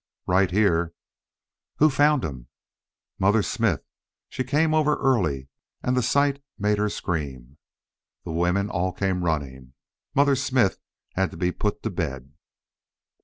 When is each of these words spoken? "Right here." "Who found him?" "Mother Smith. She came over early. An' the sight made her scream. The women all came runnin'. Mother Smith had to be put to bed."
"Right 0.25 0.49
here." 0.49 0.95
"Who 1.75 1.91
found 1.91 2.23
him?" 2.25 2.47
"Mother 3.19 3.43
Smith. 3.43 3.85
She 4.29 4.43
came 4.43 4.73
over 4.73 4.95
early. 4.95 5.47
An' 5.83 5.93
the 5.93 6.01
sight 6.01 6.41
made 6.57 6.79
her 6.79 6.89
scream. 6.89 7.59
The 8.25 8.31
women 8.31 8.67
all 8.71 8.93
came 8.93 9.23
runnin'. 9.23 9.73
Mother 10.15 10.35
Smith 10.35 10.79
had 11.13 11.29
to 11.29 11.37
be 11.37 11.51
put 11.51 11.83
to 11.83 11.91
bed." 11.91 12.33